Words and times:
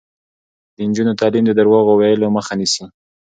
د 0.75 0.77
نجونو 0.89 1.17
تعلیم 1.21 1.43
د 1.47 1.51
درواغو 1.59 1.93
ویلو 1.99 2.27
مخه 2.35 2.53
نیسي. 2.59 2.85